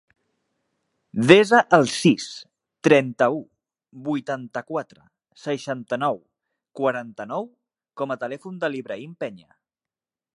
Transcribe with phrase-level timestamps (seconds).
[1.31, 2.23] Desa el sis,
[2.87, 3.37] trenta-u,
[4.07, 4.99] vuitanta-quatre,
[5.43, 6.19] seixanta-nou,
[6.83, 7.47] quaranta-nou
[8.03, 9.51] com a telèfon de l'Ibrahim Peña.